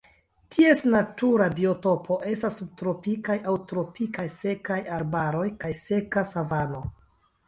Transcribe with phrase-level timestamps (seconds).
[0.53, 6.83] Ties natura biotopo estas subtropikaj aŭ tropikaj sekaj arbaroj kaj seka savano.